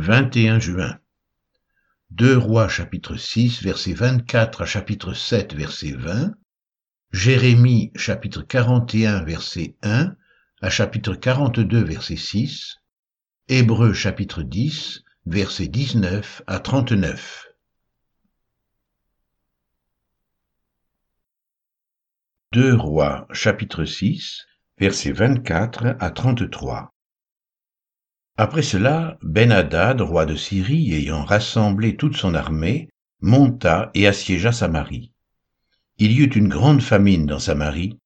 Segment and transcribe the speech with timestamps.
[0.00, 0.98] 21 juin.
[2.10, 6.32] 2 Rois chapitre 6 verset 24 à chapitre 7 verset 20.
[7.12, 10.16] Jérémie chapitre 41 verset 1
[10.62, 12.76] à chapitre 42 verset 6.
[13.48, 17.46] Hébreux chapitre 10 verset 19 à 39.
[22.52, 24.46] Deux Rois chapitre 6
[24.78, 26.94] verset 24 à 33.
[28.42, 32.88] Après cela, Ben-Hadad, roi de Syrie, ayant rassemblé toute son armée,
[33.20, 35.12] monta et assiégea Samarie.
[35.98, 37.98] Il y eut une grande famine dans Samarie,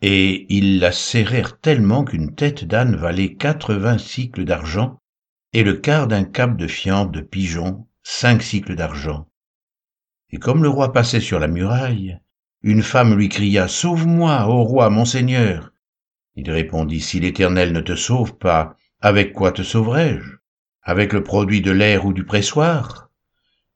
[0.00, 5.00] et ils la serrèrent tellement qu'une tête d'âne valait quatre-vingts cycles d'argent,
[5.52, 9.26] et le quart d'un cap de fiente de pigeon, cinq cycles d'argent.
[10.30, 12.20] Et comme le roi passait sur la muraille,
[12.62, 15.72] une femme lui cria, Sauve-moi, ô roi, mon seigneur.
[16.36, 20.38] Il répondit, Si l'Éternel ne te sauve pas, avec quoi te sauverai-je
[20.82, 23.10] Avec le produit de l'air ou du pressoir?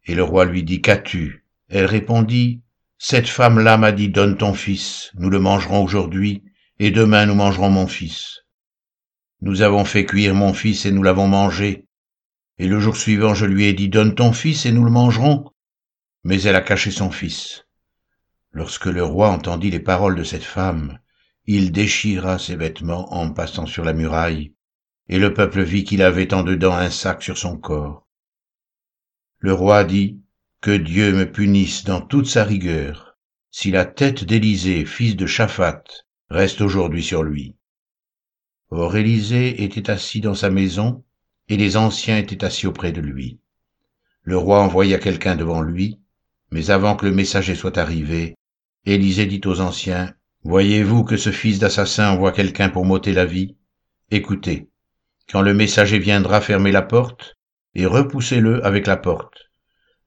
[0.07, 1.45] Et le roi lui dit, Qu'as-tu?
[1.69, 2.63] Elle répondit,
[2.97, 6.45] Cette femme-là m'a dit, Donne ton fils, nous le mangerons aujourd'hui,
[6.79, 8.39] et demain nous mangerons mon fils.
[9.43, 11.85] Nous avons fait cuire mon fils et nous l'avons mangé.
[12.57, 15.45] Et le jour suivant, je lui ai dit, Donne ton fils et nous le mangerons.
[16.25, 17.67] Mais elle a caché son fils.
[18.51, 20.99] Lorsque le roi entendit les paroles de cette femme,
[21.45, 24.55] il déchira ses vêtements en passant sur la muraille,
[25.09, 28.07] et le peuple vit qu'il avait en dedans un sac sur son corps.
[29.39, 30.21] Le roi dit,
[30.61, 33.17] Que Dieu me punisse dans toute sa rigueur,
[33.51, 35.83] si la tête d'Élisée, fils de Shaphat,
[36.29, 37.57] reste aujourd'hui sur lui.
[38.71, 41.05] Or Élisée était assis dans sa maison,
[41.49, 43.41] et les anciens étaient assis auprès de lui.
[44.23, 45.99] Le roi envoya quelqu'un devant lui,
[46.51, 48.35] mais avant que le messager soit arrivé,
[48.85, 53.57] Élisée dit aux anciens, Voyez-vous que ce fils d'assassin envoie quelqu'un pour m'ôter la vie?
[54.11, 54.69] Écoutez,
[55.31, 57.37] quand le messager viendra fermer la porte,
[57.75, 59.51] et repoussez-le avec la porte.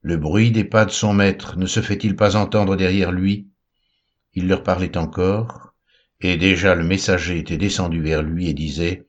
[0.00, 3.48] Le bruit des pas de son maître ne se fait-il pas entendre derrière lui?
[4.34, 5.74] Il leur parlait encore,
[6.20, 9.06] et déjà le messager était descendu vers lui et disait,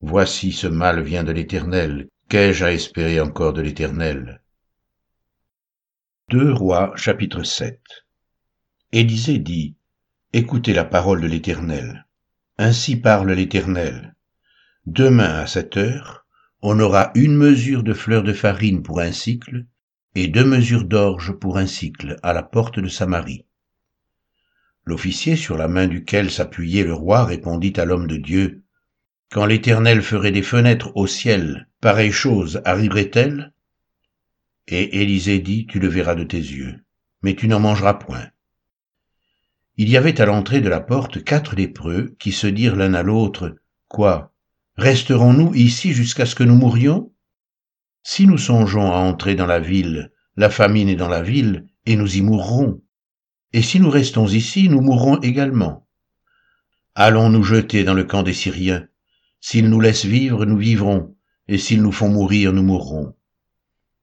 [0.00, 4.40] Voici ce mal vient de l'Éternel, qu'ai-je à espérer encore de l'Éternel?
[6.30, 7.80] 2 Rois chapitre 7
[8.92, 9.74] Élisée dit,
[10.32, 12.06] Écoutez la parole de l'Éternel.
[12.56, 14.14] Ainsi parle l'Éternel.
[14.92, 16.26] Demain à cette heure,
[16.62, 19.66] on aura une mesure de fleur de farine pour un cycle
[20.16, 23.44] et deux mesures d'orge pour un cycle à la porte de Samarie.
[24.84, 28.64] L'officier sur la main duquel s'appuyait le roi répondit à l'homme de Dieu,
[29.30, 33.52] Quand l'Éternel ferait des fenêtres au ciel, pareille chose arriverait-elle?
[34.66, 36.84] Et Élisée dit, Tu le verras de tes yeux,
[37.22, 38.26] mais tu n'en mangeras point.
[39.76, 43.04] Il y avait à l'entrée de la porte quatre lépreux qui se dirent l'un à
[43.04, 43.54] l'autre,
[43.86, 44.32] Quoi?
[44.76, 47.12] Resterons-nous ici jusqu'à ce que nous mourions?
[48.02, 51.96] Si nous songeons à entrer dans la ville, la famine est dans la ville, et
[51.96, 52.80] nous y mourrons.
[53.52, 55.86] Et si nous restons ici, nous mourrons également.
[56.94, 58.86] Allons nous jeter dans le camp des Syriens.
[59.40, 61.16] S'ils nous laissent vivre, nous vivrons,
[61.48, 63.14] et s'ils nous font mourir, nous mourrons.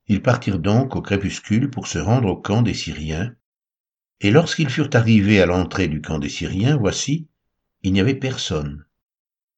[0.07, 3.33] Ils partirent donc au crépuscule pour se rendre au camp des Syriens,
[4.19, 7.27] et lorsqu'ils furent arrivés à l'entrée du camp des Syriens, voici,
[7.83, 8.87] il n'y avait personne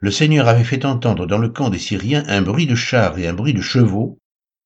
[0.01, 3.27] le Seigneur avait fait entendre dans le camp des Syriens un bruit de chars et
[3.27, 4.19] un bruit de chevaux,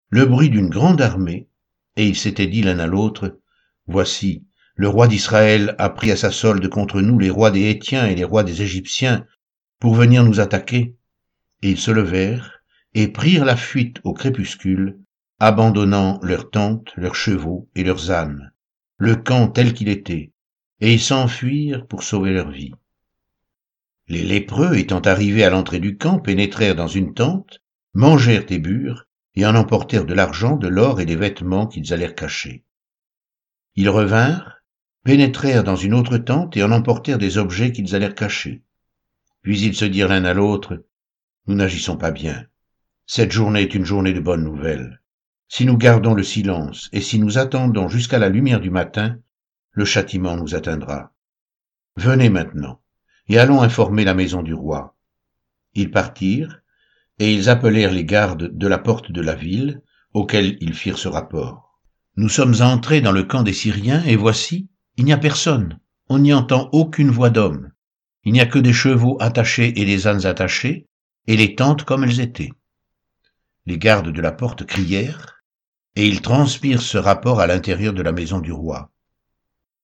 [0.10, 1.48] le bruit d'une grande armée,
[1.96, 3.40] et ils s'étaient dit l'un à l'autre,
[3.88, 4.46] Voici,
[4.76, 8.16] le roi d'Israël a pris à sa solde contre nous les rois des Hétiens et
[8.16, 9.26] les rois des Égyptiens
[9.80, 10.96] pour venir nous attaquer.
[11.64, 12.64] Et ils se levèrent
[12.94, 15.00] et prirent la fuite au crépuscule,
[15.40, 18.54] abandonnant leurs tentes, leurs chevaux et leurs ânes,
[18.98, 20.32] le camp tel qu'il était,
[20.80, 22.72] et ils s'enfuirent pour sauver leur vie.
[24.08, 27.62] Les lépreux, étant arrivés à l'entrée du camp, pénétrèrent dans une tente,
[27.94, 32.16] mangèrent et burent, et en emportèrent de l'argent, de l'or et des vêtements qu'ils allèrent
[32.16, 32.66] cacher.
[33.76, 34.62] Ils revinrent,
[35.04, 38.62] pénétrèrent dans une autre tente et en emportèrent des objets qu'ils allèrent cacher.
[39.42, 40.86] Puis ils se dirent l'un à l'autre,
[41.48, 42.46] Nous n'agissons pas bien.
[43.06, 45.02] Cette journée est une journée de bonnes nouvelles.
[45.48, 49.18] Si nous gardons le silence et si nous attendons jusqu'à la lumière du matin,
[49.72, 51.14] le châtiment nous atteindra.
[51.98, 52.83] Venez maintenant
[53.28, 54.96] et allons informer la maison du roi.
[55.74, 56.62] Ils partirent,
[57.20, 59.82] et ils appelèrent les gardes de la porte de la ville,
[60.14, 61.80] auxquels ils firent ce rapport.
[62.16, 65.80] Nous sommes entrés dans le camp des Syriens, et voici, il n'y a personne,
[66.10, 67.72] on n'y entend aucune voix d'homme.
[68.24, 70.88] Il n'y a que des chevaux attachés et des ânes attachés,
[71.28, 72.52] et les tentes comme elles étaient.
[73.66, 75.44] Les gardes de la porte crièrent,
[75.96, 78.92] et ils transpirent ce rapport à l'intérieur de la maison du roi.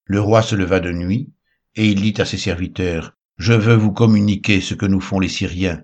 [0.05, 1.31] Le roi se leva de nuit,
[1.75, 5.29] et il dit à ses serviteurs, je veux vous communiquer ce que nous font les
[5.29, 5.81] Syriens.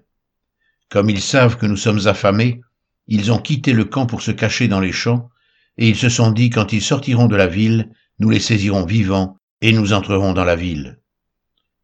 [0.89, 2.59] Comme ils savent que nous sommes affamés,
[3.07, 5.29] ils ont quitté le camp pour se cacher dans les champs,
[5.77, 9.37] et ils se sont dit, quand ils sortiront de la ville, nous les saisirons vivants,
[9.61, 10.99] et nous entrerons dans la ville.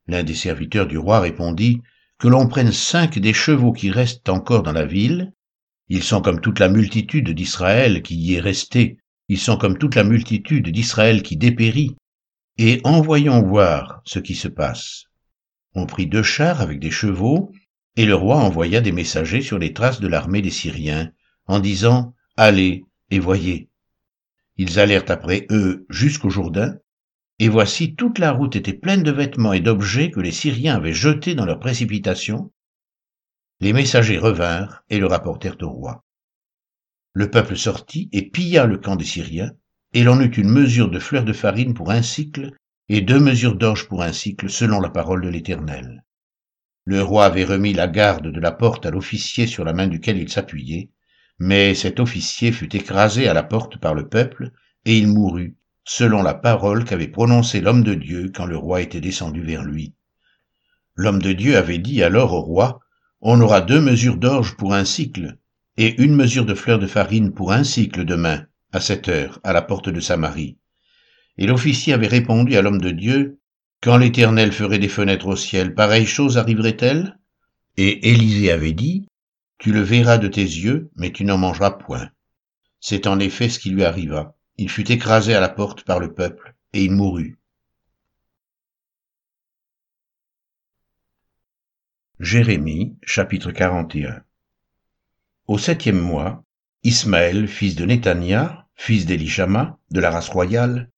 [0.07, 1.81] L'un des serviteurs du roi répondit,
[2.19, 5.31] Que l'on prenne cinq des chevaux qui restent encore dans la ville,
[5.87, 8.97] ils sont comme toute la multitude d'Israël qui y est restée,
[9.29, 11.95] ils sont comme toute la multitude d'Israël qui dépérit,
[12.57, 15.05] et envoyons voir ce qui se passe.
[15.73, 17.51] On prit deux chars avec des chevaux,
[17.95, 21.11] et le roi envoya des messagers sur les traces de l'armée des Syriens,
[21.47, 23.69] en disant, Allez et voyez.
[24.57, 26.77] Ils allèrent après eux jusqu'au Jourdain,
[27.39, 30.93] et voici toute la route était pleine de vêtements et d'objets que les Syriens avaient
[30.93, 32.51] jetés dans leur précipitation.
[33.59, 36.03] Les messagers revinrent et le rapportèrent au roi.
[37.13, 39.51] Le peuple sortit et pilla le camp des Syriens,
[39.93, 42.51] et l'on eut une mesure de fleurs de farine pour un cycle,
[42.93, 46.03] et deux mesures d'orge pour un cycle, selon la parole de l'Éternel.
[46.83, 50.17] Le roi avait remis la garde de la porte à l'officier sur la main duquel
[50.17, 50.89] il s'appuyait,
[51.39, 54.51] mais cet officier fut écrasé à la porte par le peuple,
[54.83, 55.55] et il mourut,
[55.85, 59.95] selon la parole qu'avait prononcée l'homme de Dieu quand le roi était descendu vers lui.
[60.95, 62.81] L'homme de Dieu avait dit alors au roi,
[63.21, 65.37] On aura deux mesures d'orge pour un cycle,
[65.77, 69.53] et une mesure de fleurs de farine pour un cycle demain, à cette heure, à
[69.53, 70.57] la porte de Samarie.
[71.37, 73.39] Et l'officier avait répondu à l'homme de Dieu,
[73.81, 77.17] quand l'Éternel ferait des fenêtres au ciel, pareille chose arriverait-elle?
[77.77, 79.07] Et Élisée avait dit,
[79.57, 82.09] Tu le verras de tes yeux, mais tu n'en mangeras point.
[82.79, 84.35] C'est en effet ce qui lui arriva.
[84.57, 87.39] Il fut écrasé à la porte par le peuple, et il mourut.
[92.19, 94.21] Jérémie, chapitre 41
[95.47, 96.43] Au septième mois,
[96.83, 100.90] Ismaël, fils de Nétania, fils d'Elishama, de la race royale,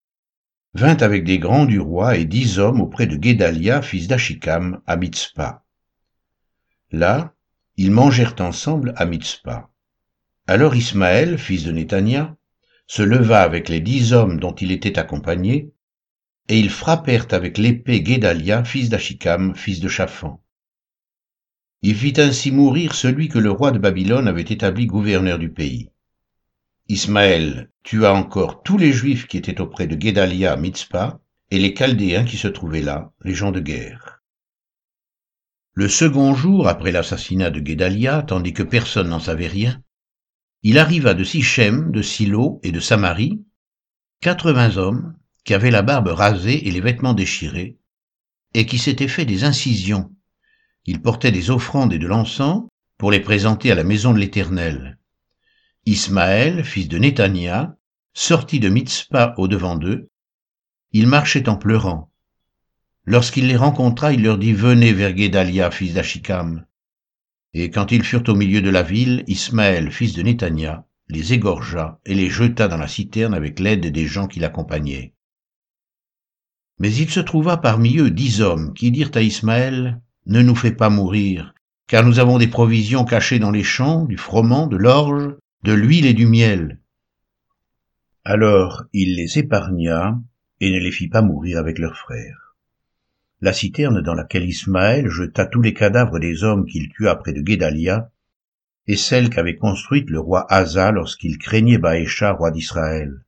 [0.73, 4.95] vint avec des grands du roi et dix hommes auprès de Guédalia, fils d'Achikam, à
[4.95, 5.63] Mitzpah.
[6.91, 7.33] Là,
[7.77, 9.69] ils mangèrent ensemble à Mitzpah.
[10.47, 12.35] Alors Ismaël, fils de Nétania,
[12.87, 15.71] se leva avec les dix hommes dont il était accompagné,
[16.49, 20.41] et ils frappèrent avec l'épée Guédalia, fils d'Achikam, fils de Chaphan.
[21.81, 25.89] Il fit ainsi mourir celui que le roi de Babylone avait établi gouverneur du pays.
[26.89, 31.19] Ismaël tua encore tous les Juifs qui étaient auprès de Guédalia à Mitzpah,
[31.49, 34.21] et les Chaldéens qui se trouvaient là, les gens de guerre.
[35.73, 39.81] Le second jour après l'assassinat de Guédalia, tandis que personne n'en savait rien,
[40.61, 43.43] il arriva de Sichem, de Silo et de Samarie,
[44.21, 47.77] quatre-vingts hommes qui avaient la barbe rasée et les vêtements déchirés,
[48.53, 50.11] et qui s'étaient fait des incisions.
[50.85, 52.63] Ils portaient des offrandes et de l'encens
[52.97, 54.97] pour les présenter à la maison de l'Éternel.
[55.85, 57.75] Ismaël, fils de Nétania,
[58.13, 60.09] sortit de Mitzpah au devant d'eux.
[60.93, 62.09] Il marchait en pleurant.
[63.05, 66.65] Lorsqu'il les rencontra, il leur dit, Venez vers Guédalia, fils d'Achikam.
[67.53, 71.99] Et quand ils furent au milieu de la ville, Ismaël, fils de Nétania, les égorgea
[72.05, 75.13] et les jeta dans la citerne avec l'aide des gens qui l'accompagnaient.
[76.79, 80.71] Mais il se trouva parmi eux dix hommes qui dirent à Ismaël, Ne nous fais
[80.71, 81.53] pas mourir,
[81.87, 86.05] car nous avons des provisions cachées dans les champs, du froment, de l'orge, de l'huile
[86.05, 86.77] et du miel.
[88.25, 90.19] Alors il les épargna
[90.59, 92.57] et ne les fit pas mourir avec leurs frères.
[93.39, 97.41] La citerne dans laquelle Ismaël jeta tous les cadavres des hommes qu'il tua près de
[97.41, 98.11] Guédalia
[98.87, 103.23] est celle qu'avait construite le roi Asa lorsqu'il craignait Baécha, roi d'Israël.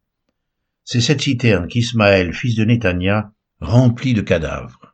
[0.84, 3.32] C'est cette citerne qu'Ismaël, fils de Nétania,
[3.62, 4.94] remplit de cadavres.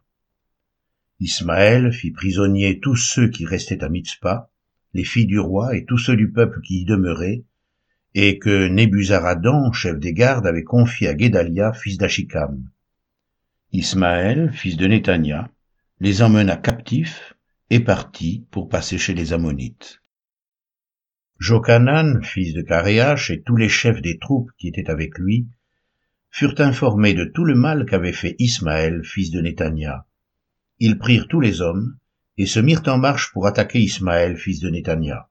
[1.19, 4.50] Ismaël fit prisonnier tous ceux qui restaient à Mitzpah,
[4.93, 7.43] les filles du roi et tous ceux du peuple qui y demeuraient,
[8.13, 12.69] et que Nébuzaradan, chef des gardes, avait confié à Guédalia, fils d'Achikam.
[13.71, 15.49] Ismaël, fils de Nétania,
[15.99, 17.35] les emmena captifs
[17.69, 20.01] et partit pour passer chez les Ammonites.
[21.39, 25.47] Jokanan, fils de Caréach, et tous les chefs des troupes qui étaient avec lui,
[26.29, 30.05] furent informés de tout le mal qu'avait fait Ismaël, fils de Nétania.
[30.79, 31.97] Ils prirent tous les hommes,
[32.41, 35.29] et se mirent en marche pour attaquer Ismaël, fils de Nétania.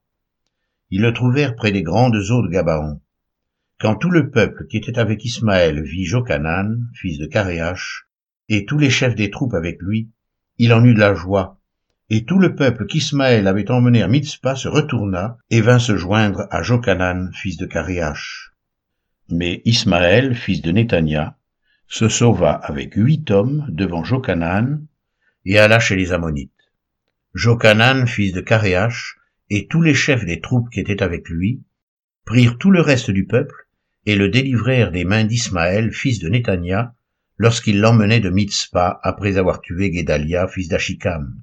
[0.91, 3.01] Ils le trouvèrent près des grandes eaux de Gabaon.
[3.81, 8.07] Quand tout le peuple qui était avec Ismaël vit Jokanan, fils de Caréach,
[8.47, 10.09] et tous les chefs des troupes avec lui,
[10.57, 11.59] il en eut de la joie,
[12.09, 16.47] et tout le peuple qu'Ismaël avait emmené à Mitzpah se retourna et vint se joindre
[16.49, 18.53] à Jokanan, fils de Caréach.
[19.27, 21.35] Mais Ismaël, fils de Nétania,
[21.89, 24.85] se sauva avec huit hommes devant Jokanan
[25.43, 26.60] et alla chez les Ammonites.
[27.33, 29.15] Jokanan, fils de Caréach,
[29.49, 31.63] et tous les chefs des troupes qui étaient avec lui,
[32.25, 33.67] prirent tout le reste du peuple,
[34.05, 36.95] et le délivrèrent des mains d'Ismaël, fils de Nétania,
[37.37, 41.41] lorsqu'il l'emmenait de Mitzpah après avoir tué Guédalia, fils d'Achikam.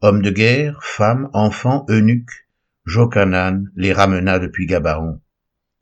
[0.00, 2.46] Hommes de guerre, femmes, enfants, eunuques,
[2.86, 5.20] Jochanan les ramena depuis Gabaon.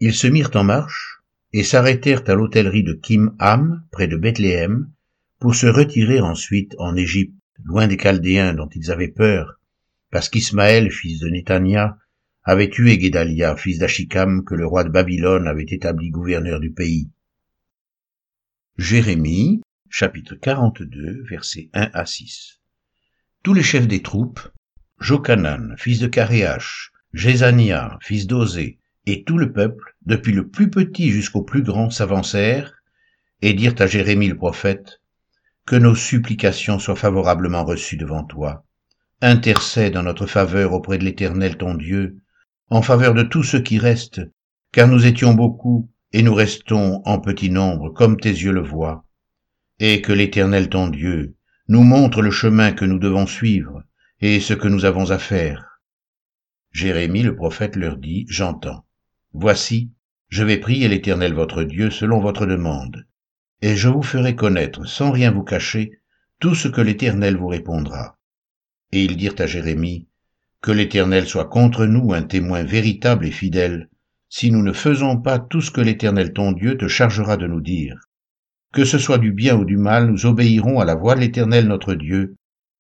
[0.01, 1.21] Ils se mirent en marche
[1.53, 4.91] et s'arrêtèrent à l'hôtellerie de Kim-Ham, près de Bethléem,
[5.39, 9.61] pour se retirer ensuite en Égypte, loin des Chaldéens dont ils avaient peur,
[10.11, 11.99] parce qu'Ismaël, fils de Netanya,
[12.45, 17.11] avait tué Guédalia, fils d'Achikam, que le roi de Babylone avait établi gouverneur du pays.
[18.79, 19.61] Jérémie,
[19.91, 22.61] chapitre 42, versets 1 à 6.
[23.43, 24.41] Tous les chefs des troupes,
[24.99, 31.11] Jochanan, fils de Caréach, Jézania, fils d'Osée, et tout le peuple, depuis le plus petit
[31.11, 32.83] jusqu'au plus grand, s'avancèrent
[33.43, 35.01] et dirent à Jérémie le prophète,
[35.69, 38.65] Que nos supplications soient favorablement reçues devant toi.
[39.21, 42.23] Intercède en notre faveur auprès de l'Éternel ton Dieu,
[42.71, 44.23] en faveur de tous ceux qui restent,
[44.73, 49.05] car nous étions beaucoup, et nous restons en petit nombre, comme tes yeux le voient.
[49.79, 51.37] Et que l'Éternel ton Dieu
[51.69, 53.83] nous montre le chemin que nous devons suivre,
[54.23, 55.83] et ce que nous avons à faire.
[56.73, 58.87] Jérémie le prophète leur dit, J'entends.
[59.35, 59.93] Voici,
[60.31, 63.07] je vais prier l'Éternel votre Dieu selon votre demande,
[63.61, 65.93] et je vous ferai connaître, sans rien vous cacher,
[66.39, 68.17] tout ce que l'Éternel vous répondra.
[68.93, 70.07] Et ils dirent à Jérémie,
[70.61, 73.89] Que l'Éternel soit contre nous un témoin véritable et fidèle,
[74.29, 77.61] si nous ne faisons pas tout ce que l'Éternel ton Dieu te chargera de nous
[77.61, 77.99] dire.
[78.73, 81.67] Que ce soit du bien ou du mal, nous obéirons à la voix de l'Éternel
[81.67, 82.37] notre Dieu,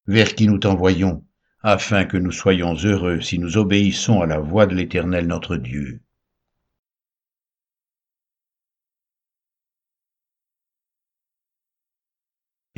[0.07, 1.25] vers qui nous t'envoyons,
[1.63, 6.01] afin que nous soyons heureux si nous obéissons à la voix de l'Éternel notre Dieu.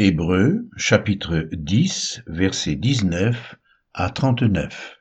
[0.03, 3.57] Hébreux chapitre 10 versets 19
[3.93, 4.99] à 39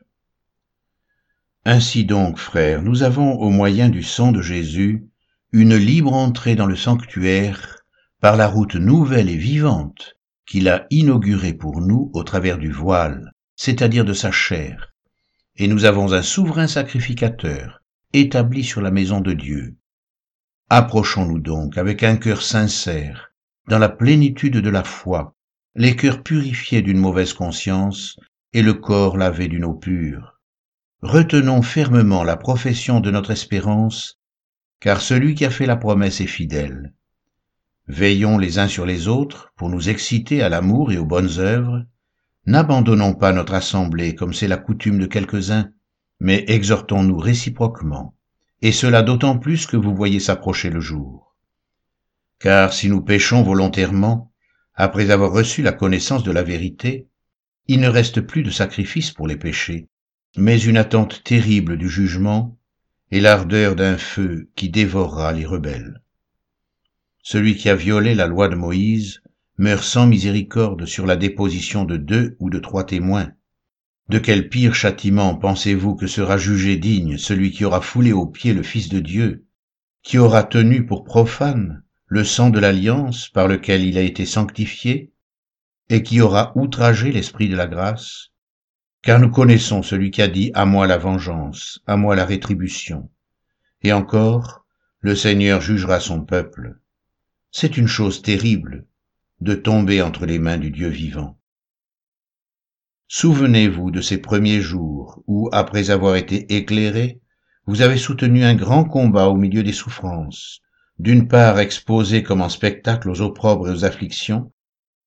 [1.63, 5.07] Ainsi donc, frères, nous avons au moyen du sang de Jésus
[5.53, 7.77] une libre entrée dans le sanctuaire
[8.19, 13.31] par la route nouvelle et vivante qu'il a inaugurée pour nous au travers du voile,
[13.55, 14.91] c'est-à-dire de sa chair.
[15.55, 19.77] Et nous avons un souverain sacrificateur, établi sur la maison de Dieu.
[20.69, 23.28] Approchons-nous donc avec un cœur sincère,
[23.69, 25.35] dans la plénitude de la foi,
[25.75, 28.19] les cœurs purifiés d'une mauvaise conscience
[28.51, 30.39] et le corps lavé d'une eau pure.
[31.03, 34.19] Retenons fermement la profession de notre espérance,
[34.79, 36.95] car celui qui a fait la promesse est fidèle.
[37.87, 41.85] Veillons les uns sur les autres pour nous exciter à l'amour et aux bonnes œuvres.
[42.47, 45.69] N'abandonnons pas notre assemblée comme c'est la coutume de quelques-uns,
[46.19, 48.15] mais exhortons-nous réciproquement,
[48.63, 51.28] et cela d'autant plus que vous voyez s'approcher le jour.
[52.39, 54.31] Car si nous péchons volontairement,
[54.73, 57.07] après avoir reçu la connaissance de la vérité,
[57.67, 59.89] il ne reste plus de sacrifice pour les péchés,
[60.37, 62.57] mais une attente terrible du jugement
[63.11, 66.01] et l'ardeur d'un feu qui dévorera les rebelles.
[67.21, 69.21] Celui qui a violé la loi de Moïse
[69.57, 73.33] meurt sans miséricorde sur la déposition de deux ou de trois témoins.
[74.07, 78.53] De quel pire châtiment pensez-vous que sera jugé digne celui qui aura foulé aux pieds
[78.53, 79.45] le Fils de Dieu,
[80.03, 85.13] qui aura tenu pour profane le sang de l'alliance par lequel il a été sanctifié,
[85.89, 88.31] et qui aura outragé l'Esprit de la grâce,
[89.03, 93.11] car nous connaissons celui qui a dit à moi la vengeance, à moi la rétribution.
[93.83, 94.65] Et encore,
[95.01, 96.79] le Seigneur jugera son peuple.
[97.51, 98.87] C'est une chose terrible
[99.39, 101.39] de tomber entre les mains du Dieu vivant.
[103.07, 107.21] Souvenez-vous de ces premiers jours où, après avoir été éclairés,
[107.67, 110.61] vous avez soutenu un grand combat au milieu des souffrances,
[110.99, 114.51] d'une part exposé comme en spectacle aux opprobres et aux afflictions,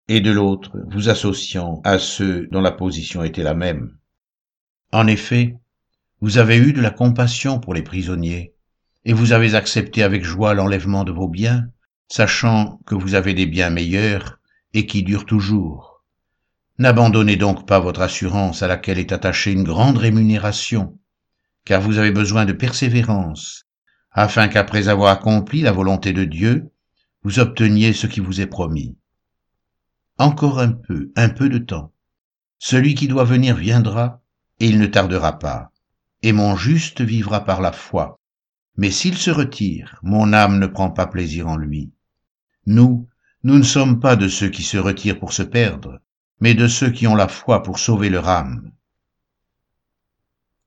[0.09, 3.97] et de l'autre vous associant à ceux dont la position était la même.
[4.91, 5.57] En effet,
[6.21, 8.55] vous avez eu de la compassion pour les prisonniers,
[9.05, 11.69] et vous avez accepté avec joie l'enlèvement de vos biens,
[12.09, 14.39] sachant que vous avez des biens meilleurs
[14.75, 16.05] et qui durent toujours.
[16.79, 20.99] N'abandonnez donc pas votre assurance à laquelle est attachée une grande rémunération,
[21.65, 23.67] car vous avez besoin de persévérance,
[24.13, 26.71] afin qu'après avoir accompli la volonté de Dieu,
[27.23, 28.97] vous obteniez ce qui vous est promis.
[30.19, 31.93] Encore un peu, un peu de temps.
[32.59, 34.21] Celui qui doit venir viendra,
[34.61, 35.73] et il ne tardera pas,
[36.23, 38.21] et mon juste vivra par la foi.
[38.77, 41.93] Mais s'il se retire, mon âme ne prend pas plaisir en lui.
[42.67, 43.09] Nous,
[43.43, 46.01] nous ne sommes pas de ceux qui se retirent pour se perdre,
[46.41, 48.71] mais de ceux qui ont la foi pour sauver leur âme.